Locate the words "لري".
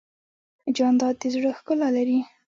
1.97-2.19